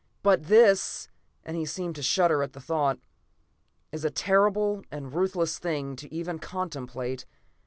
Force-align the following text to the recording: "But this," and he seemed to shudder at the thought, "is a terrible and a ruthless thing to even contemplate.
"But 0.23 0.45
this," 0.45 1.09
and 1.45 1.55
he 1.55 1.63
seemed 1.63 1.93
to 1.95 2.01
shudder 2.01 2.41
at 2.41 2.53
the 2.53 2.59
thought, 2.59 2.97
"is 3.91 4.03
a 4.03 4.09
terrible 4.09 4.81
and 4.89 5.05
a 5.05 5.09
ruthless 5.09 5.59
thing 5.59 5.95
to 5.97 6.11
even 6.11 6.39
contemplate. 6.39 7.27